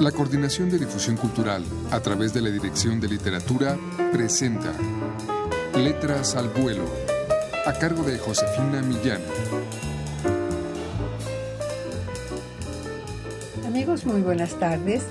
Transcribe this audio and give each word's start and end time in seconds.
La 0.00 0.12
Coordinación 0.12 0.68
de 0.68 0.78
Difusión 0.78 1.16
Cultural, 1.16 1.64
a 1.90 2.00
través 2.00 2.34
de 2.34 2.42
la 2.42 2.50
Dirección 2.50 3.00
de 3.00 3.08
Literatura, 3.08 3.78
presenta 4.12 4.74
Letras 5.74 6.36
al 6.36 6.50
Vuelo, 6.50 6.84
a 7.64 7.72
cargo 7.72 8.02
de 8.02 8.18
Josefina 8.18 8.82
Millán. 8.82 9.22
Amigos, 13.66 14.04
muy 14.04 14.20
buenas 14.20 14.58
tardes. 14.58 15.06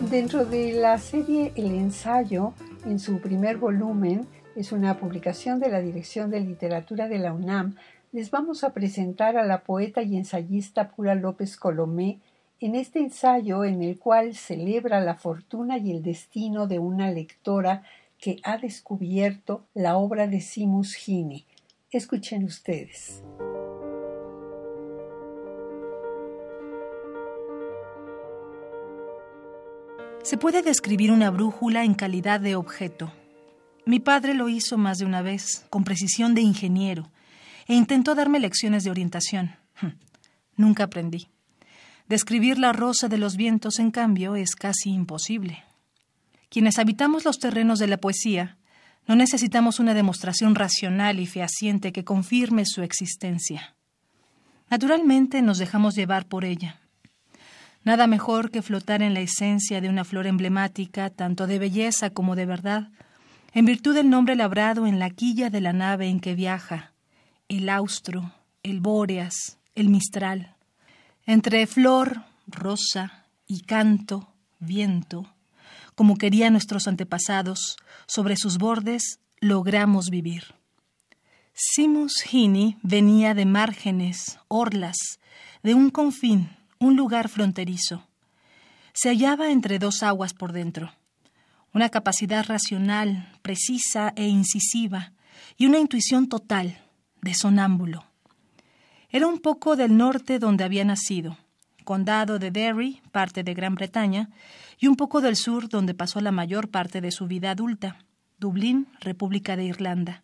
Dentro 0.00 0.44
de 0.44 0.74
la 0.74 0.98
serie 0.98 1.52
El 1.56 1.72
ensayo, 1.72 2.52
en 2.84 2.98
su 2.98 3.20
primer 3.20 3.56
volumen, 3.56 4.26
es 4.54 4.70
una 4.70 4.98
publicación 4.98 5.60
de 5.60 5.70
la 5.70 5.80
Dirección 5.80 6.30
de 6.30 6.40
Literatura 6.40 7.08
de 7.08 7.18
la 7.18 7.32
UNAM, 7.32 7.76
les 8.12 8.30
vamos 8.30 8.64
a 8.64 8.74
presentar 8.74 9.38
a 9.38 9.46
la 9.46 9.62
poeta 9.62 10.02
y 10.02 10.14
ensayista 10.14 10.90
Pura 10.90 11.14
López 11.14 11.56
Colomé 11.56 12.18
en 12.60 12.74
este 12.74 13.00
ensayo 13.00 13.64
en 13.64 13.82
el 13.82 13.98
cual 13.98 14.34
celebra 14.34 15.00
la 15.00 15.14
fortuna 15.14 15.78
y 15.78 15.90
el 15.90 16.02
destino 16.02 16.66
de 16.66 16.78
una 16.78 17.10
lectora 17.10 17.82
que 18.18 18.40
ha 18.44 18.56
descubierto 18.56 19.66
la 19.74 19.96
obra 19.96 20.26
de 20.26 20.40
Simus 20.40 20.94
Heaney. 20.94 21.44
Escuchen 21.90 22.44
ustedes. 22.44 23.22
Se 30.22 30.38
puede 30.38 30.62
describir 30.62 31.12
una 31.12 31.30
brújula 31.30 31.84
en 31.84 31.94
calidad 31.94 32.40
de 32.40 32.56
objeto. 32.56 33.12
Mi 33.84 34.00
padre 34.00 34.34
lo 34.34 34.48
hizo 34.48 34.76
más 34.76 34.98
de 34.98 35.04
una 35.04 35.22
vez, 35.22 35.64
con 35.70 35.84
precisión 35.84 36.34
de 36.34 36.40
ingeniero, 36.40 37.08
e 37.68 37.74
intentó 37.74 38.16
darme 38.16 38.40
lecciones 38.40 38.82
de 38.82 38.90
orientación. 38.90 39.54
Nunca 40.56 40.84
aprendí. 40.84 41.28
Describir 42.08 42.58
la 42.58 42.72
rosa 42.72 43.08
de 43.08 43.18
los 43.18 43.36
vientos, 43.36 43.78
en 43.78 43.90
cambio, 43.90 44.36
es 44.36 44.54
casi 44.54 44.90
imposible. 44.90 45.64
Quienes 46.48 46.78
habitamos 46.78 47.24
los 47.24 47.38
terrenos 47.38 47.80
de 47.80 47.88
la 47.88 47.96
poesía, 47.96 48.58
no 49.08 49.16
necesitamos 49.16 49.80
una 49.80 49.94
demostración 49.94 50.54
racional 50.54 51.18
y 51.18 51.26
fehaciente 51.26 51.92
que 51.92 52.04
confirme 52.04 52.64
su 52.64 52.82
existencia. 52.82 53.74
Naturalmente 54.68 55.42
nos 55.42 55.58
dejamos 55.58 55.94
llevar 55.94 56.26
por 56.26 56.44
ella. 56.44 56.80
Nada 57.84 58.08
mejor 58.08 58.50
que 58.50 58.62
flotar 58.62 59.02
en 59.02 59.14
la 59.14 59.20
esencia 59.20 59.80
de 59.80 59.88
una 59.88 60.04
flor 60.04 60.26
emblemática, 60.26 61.10
tanto 61.10 61.46
de 61.46 61.60
belleza 61.60 62.10
como 62.10 62.34
de 62.34 62.46
verdad, 62.46 62.90
en 63.52 63.64
virtud 63.64 63.94
del 63.94 64.10
nombre 64.10 64.34
labrado 64.34 64.86
en 64.86 64.98
la 64.98 65.10
quilla 65.10 65.50
de 65.50 65.60
la 65.60 65.72
nave 65.72 66.08
en 66.08 66.18
que 66.20 66.34
viaja, 66.34 66.92
el 67.48 67.68
austro, 67.68 68.32
el 68.64 68.80
bóreas, 68.80 69.58
el 69.76 69.88
mistral. 69.88 70.55
Entre 71.28 71.66
flor, 71.66 72.22
rosa 72.46 73.24
y 73.48 73.62
canto, 73.62 74.32
viento, 74.60 75.34
como 75.96 76.18
querían 76.18 76.52
nuestros 76.52 76.86
antepasados, 76.86 77.76
sobre 78.06 78.36
sus 78.36 78.58
bordes 78.58 79.18
logramos 79.40 80.08
vivir. 80.08 80.54
Simus 81.52 82.32
Hini 82.32 82.76
venía 82.82 83.34
de 83.34 83.44
márgenes, 83.44 84.38
orlas, 84.46 85.18
de 85.64 85.74
un 85.74 85.90
confín, 85.90 86.50
un 86.78 86.94
lugar 86.94 87.28
fronterizo. 87.28 88.06
Se 88.92 89.08
hallaba 89.08 89.50
entre 89.50 89.80
dos 89.80 90.04
aguas 90.04 90.32
por 90.32 90.52
dentro. 90.52 90.92
Una 91.74 91.88
capacidad 91.88 92.46
racional, 92.46 93.36
precisa 93.42 94.12
e 94.14 94.28
incisiva, 94.28 95.12
y 95.56 95.66
una 95.66 95.80
intuición 95.80 96.28
total, 96.28 96.78
de 97.20 97.34
sonámbulo. 97.34 98.04
Era 99.08 99.26
un 99.26 99.38
poco 99.38 99.76
del 99.76 99.96
norte 99.96 100.38
donde 100.38 100.64
había 100.64 100.84
nacido, 100.84 101.38
condado 101.84 102.38
de 102.38 102.50
Derry, 102.50 103.00
parte 103.12 103.42
de 103.44 103.54
Gran 103.54 103.74
Bretaña, 103.74 104.30
y 104.78 104.88
un 104.88 104.96
poco 104.96 105.20
del 105.20 105.36
sur 105.36 105.68
donde 105.68 105.94
pasó 105.94 106.20
la 106.20 106.32
mayor 106.32 106.68
parte 106.68 107.00
de 107.00 107.10
su 107.10 107.26
vida 107.26 107.52
adulta, 107.52 107.98
Dublín, 108.38 108.88
República 109.00 109.56
de 109.56 109.64
Irlanda. 109.64 110.22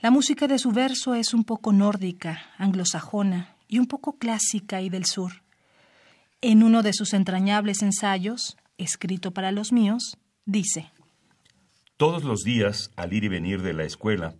La 0.00 0.10
música 0.10 0.48
de 0.48 0.58
su 0.58 0.72
verso 0.72 1.14
es 1.14 1.34
un 1.34 1.44
poco 1.44 1.72
nórdica, 1.72 2.40
anglosajona 2.58 3.56
y 3.68 3.78
un 3.78 3.86
poco 3.86 4.18
clásica 4.18 4.80
y 4.80 4.88
del 4.88 5.04
sur. 5.04 5.42
En 6.40 6.62
uno 6.62 6.82
de 6.82 6.92
sus 6.92 7.12
entrañables 7.12 7.82
ensayos, 7.82 8.56
escrito 8.78 9.32
para 9.32 9.52
los 9.52 9.72
míos, 9.72 10.16
dice 10.44 10.90
Todos 11.96 12.24
los 12.24 12.42
días, 12.42 12.90
al 12.96 13.12
ir 13.12 13.24
y 13.24 13.28
venir 13.28 13.62
de 13.62 13.74
la 13.74 13.84
escuela, 13.84 14.34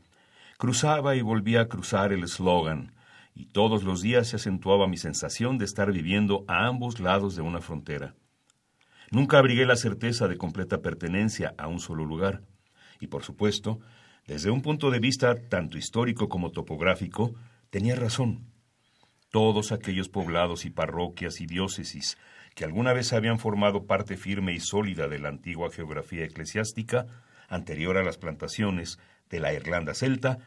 cruzaba 0.59 1.15
y 1.15 1.23
volvía 1.23 1.63
a 1.63 1.69
cruzar 1.69 2.13
el 2.13 2.25
eslogan 2.25 2.93
y 3.35 3.47
todos 3.47 3.83
los 3.83 4.03
días 4.03 4.29
se 4.29 4.37
acentuaba 4.37 4.87
mi 4.87 4.97
sensación 4.97 5.59
de 5.59 5.65
estar 5.65 5.93
viviendo 5.93 6.45
a 6.49 6.67
ambos 6.67 7.01
lados 7.01 7.35
de 7.37 7.43
una 7.43 7.61
frontera. 7.61 8.15
Nunca 9.11 9.39
abrigué 9.39 9.67
la 9.67 9.77
certeza 9.77 10.29
de 10.29 10.39
completa 10.39 10.81
pertenencia 10.81 11.55
a 11.59 11.69
un 11.69 11.81
solo 11.81 12.05
lugar, 12.05 12.43
y 13.01 13.09
por 13.09 13.23
supuesto, 13.23 13.81
desde 14.27 14.51
un 14.51 14.63
punto 14.63 14.91
de 14.91 15.01
vista 15.01 15.35
tanto 15.49 15.77
histórico 15.77 16.29
como 16.29 16.51
topográfico, 16.51 17.35
tenía 17.71 17.97
razón. 17.97 18.47
Todos 19.31 19.73
aquellos 19.73 20.09
poblados 20.09 20.65
y 20.65 20.71
parroquias 20.71 21.41
y 21.41 21.47
diócesis 21.47 22.19
que 22.55 22.65
alguna 22.65 22.93
vez 22.93 23.13
habían 23.13 23.39
formado 23.39 23.87
parte 23.87 24.17
firme 24.17 24.53
y 24.53 24.61
sólida 24.61 25.09
de 25.09 25.19
la 25.19 25.31
antigua 25.31 25.71
geografía 25.71 26.25
eclesiástica, 26.25 27.07
anterior 27.49 27.97
a 27.97 28.03
las 28.03 28.19
plantaciones 28.19 28.99
de 29.31 29.41
la 29.41 29.53
Irlanda 29.53 29.95
celta, 29.95 30.39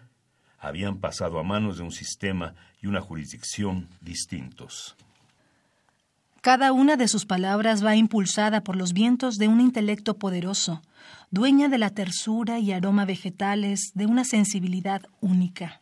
habían 0.67 0.99
pasado 0.99 1.39
a 1.39 1.43
manos 1.43 1.77
de 1.77 1.83
un 1.83 1.91
sistema 1.91 2.55
y 2.81 2.87
una 2.87 3.01
jurisdicción 3.01 3.87
distintos. 4.01 4.95
Cada 6.41 6.73
una 6.73 6.95
de 6.95 7.07
sus 7.07 7.25
palabras 7.25 7.83
va 7.83 7.95
impulsada 7.95 8.61
por 8.61 8.75
los 8.75 8.93
vientos 8.93 9.37
de 9.37 9.47
un 9.47 9.61
intelecto 9.61 10.17
poderoso, 10.17 10.81
dueña 11.31 11.69
de 11.69 11.77
la 11.77 11.89
tersura 11.89 12.59
y 12.59 12.71
aroma 12.71 13.05
vegetales, 13.05 13.91
de 13.95 14.05
una 14.05 14.23
sensibilidad 14.23 15.01
única. 15.21 15.81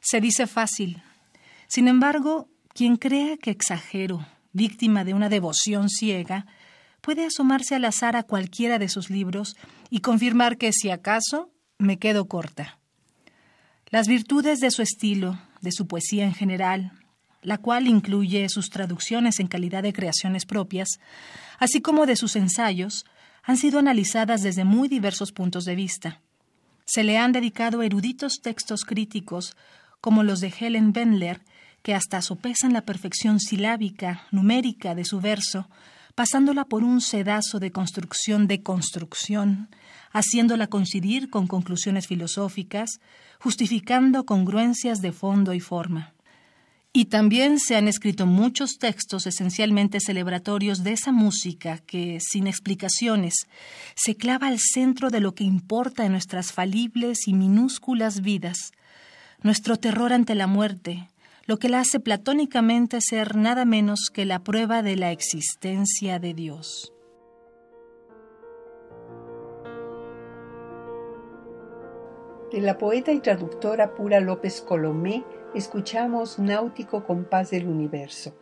Se 0.00 0.20
dice 0.20 0.46
fácil. 0.46 1.02
Sin 1.68 1.86
embargo, 1.88 2.48
quien 2.68 2.96
crea 2.96 3.36
que 3.36 3.50
exagero, 3.50 4.26
víctima 4.52 5.04
de 5.04 5.14
una 5.14 5.28
devoción 5.28 5.88
ciega, 5.88 6.46
puede 7.00 7.26
asomarse 7.26 7.74
al 7.74 7.84
azar 7.84 8.16
a 8.16 8.22
cualquiera 8.22 8.78
de 8.78 8.88
sus 8.88 9.10
libros 9.10 9.56
y 9.90 10.00
confirmar 10.00 10.56
que 10.56 10.72
si 10.72 10.90
acaso 10.90 11.50
me 11.78 11.98
quedo 11.98 12.26
corta. 12.26 12.78
Las 13.94 14.08
virtudes 14.08 14.58
de 14.58 14.72
su 14.72 14.82
estilo, 14.82 15.38
de 15.60 15.70
su 15.70 15.86
poesía 15.86 16.24
en 16.24 16.34
general, 16.34 16.90
la 17.42 17.58
cual 17.58 17.86
incluye 17.86 18.48
sus 18.48 18.68
traducciones 18.68 19.38
en 19.38 19.46
calidad 19.46 19.84
de 19.84 19.92
creaciones 19.92 20.46
propias, 20.46 20.98
así 21.60 21.80
como 21.80 22.04
de 22.04 22.16
sus 22.16 22.34
ensayos, 22.34 23.06
han 23.44 23.56
sido 23.56 23.78
analizadas 23.78 24.42
desde 24.42 24.64
muy 24.64 24.88
diversos 24.88 25.30
puntos 25.30 25.64
de 25.64 25.76
vista. 25.76 26.20
Se 26.84 27.04
le 27.04 27.18
han 27.18 27.30
dedicado 27.30 27.84
eruditos 27.84 28.40
textos 28.42 28.84
críticos, 28.84 29.56
como 30.00 30.24
los 30.24 30.40
de 30.40 30.52
Helen 30.58 30.92
Bendler, 30.92 31.42
que 31.84 31.94
hasta 31.94 32.20
sopesan 32.20 32.72
la 32.72 32.84
perfección 32.84 33.38
silábica, 33.38 34.26
numérica 34.32 34.96
de 34.96 35.04
su 35.04 35.20
verso, 35.20 35.68
pasándola 36.14 36.64
por 36.64 36.84
un 36.84 37.00
sedazo 37.00 37.58
de 37.58 37.72
construcción 37.72 38.46
de 38.46 38.62
construcción, 38.62 39.68
haciéndola 40.12 40.68
coincidir 40.68 41.28
con 41.28 41.46
conclusiones 41.46 42.06
filosóficas, 42.06 43.00
justificando 43.40 44.24
congruencias 44.24 45.00
de 45.00 45.12
fondo 45.12 45.52
y 45.54 45.60
forma. 45.60 46.14
Y 46.96 47.06
también 47.06 47.58
se 47.58 47.74
han 47.74 47.88
escrito 47.88 48.24
muchos 48.24 48.78
textos 48.78 49.26
esencialmente 49.26 49.98
celebratorios 49.98 50.84
de 50.84 50.92
esa 50.92 51.10
música 51.10 51.78
que, 51.78 52.18
sin 52.20 52.46
explicaciones, 52.46 53.34
se 53.96 54.14
clava 54.14 54.46
al 54.46 54.60
centro 54.60 55.10
de 55.10 55.18
lo 55.18 55.34
que 55.34 55.42
importa 55.42 56.06
en 56.06 56.12
nuestras 56.12 56.52
falibles 56.52 57.26
y 57.26 57.34
minúsculas 57.34 58.20
vidas, 58.20 58.70
nuestro 59.42 59.76
terror 59.76 60.12
ante 60.12 60.36
la 60.36 60.46
muerte, 60.46 61.08
lo 61.46 61.58
que 61.58 61.68
la 61.68 61.80
hace 61.80 62.00
platónicamente 62.00 63.00
ser 63.00 63.36
nada 63.36 63.64
menos 63.64 64.10
que 64.12 64.24
la 64.24 64.40
prueba 64.40 64.82
de 64.82 64.96
la 64.96 65.12
existencia 65.12 66.18
de 66.18 66.34
Dios. 66.34 66.92
De 72.50 72.60
la 72.60 72.78
poeta 72.78 73.12
y 73.12 73.20
traductora 73.20 73.94
Pura 73.94 74.20
López 74.20 74.60
Colomé 74.62 75.24
escuchamos 75.54 76.38
Náutico 76.38 77.04
Compás 77.04 77.50
del 77.50 77.66
Universo, 77.66 78.36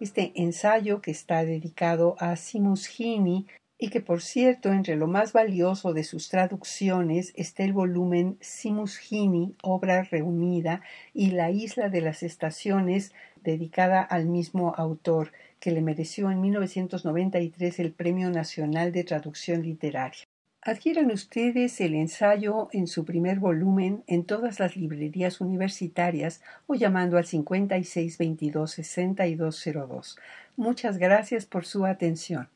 este 0.00 0.32
ensayo 0.34 1.00
que 1.00 1.10
está 1.10 1.44
dedicado 1.44 2.14
a 2.18 2.36
Simus 2.36 2.86
Heaney 2.86 3.46
y 3.84 3.88
que 3.88 4.00
por 4.00 4.22
cierto 4.22 4.72
entre 4.72 4.96
lo 4.96 5.06
más 5.06 5.34
valioso 5.34 5.92
de 5.92 6.04
sus 6.04 6.30
traducciones 6.30 7.34
está 7.36 7.64
el 7.64 7.74
volumen 7.74 8.38
Simus 8.40 8.96
Heaney, 8.96 9.56
obra 9.62 10.04
reunida, 10.04 10.80
y 11.12 11.32
La 11.32 11.50
isla 11.50 11.90
de 11.90 12.00
las 12.00 12.22
estaciones, 12.22 13.12
dedicada 13.42 14.00
al 14.00 14.24
mismo 14.24 14.74
autor, 14.78 15.32
que 15.60 15.70
le 15.70 15.82
mereció 15.82 16.30
en 16.30 16.40
1993 16.40 17.78
el 17.80 17.92
Premio 17.92 18.30
Nacional 18.30 18.90
de 18.90 19.04
Traducción 19.04 19.60
Literaria. 19.60 20.24
Adquieran 20.62 21.10
ustedes 21.10 21.78
el 21.82 21.94
ensayo 21.94 22.70
en 22.72 22.86
su 22.86 23.04
primer 23.04 23.38
volumen 23.38 24.02
en 24.06 24.24
todas 24.24 24.60
las 24.60 24.78
librerías 24.78 25.42
universitarias 25.42 26.40
o 26.66 26.74
llamando 26.74 27.18
al 27.18 27.26
5622 27.26 28.70
6202. 28.70 30.16
Muchas 30.56 30.96
gracias 30.96 31.44
por 31.44 31.66
su 31.66 31.84
atención. 31.84 32.48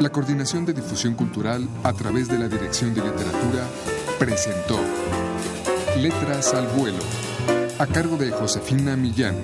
La 0.00 0.08
Coordinación 0.08 0.64
de 0.64 0.72
Difusión 0.72 1.14
Cultural 1.14 1.68
a 1.84 1.92
través 1.92 2.26
de 2.26 2.38
la 2.38 2.48
Dirección 2.48 2.94
de 2.94 3.02
Literatura 3.02 3.66
presentó 4.18 4.80
Letras 5.98 6.54
al 6.54 6.66
Vuelo, 6.68 7.02
a 7.78 7.86
cargo 7.86 8.16
de 8.16 8.30
Josefina 8.30 8.96
Millán. 8.96 9.36